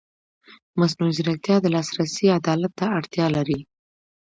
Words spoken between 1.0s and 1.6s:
ځیرکتیا